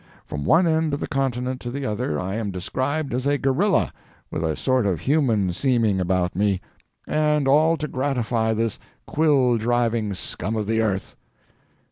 [0.25, 3.93] From one end of the continent to the other, I am described as a gorilla,
[4.31, 6.59] with a sort of human seeming about me
[7.05, 11.15] and all to gratify this quill driving scum of the earth!"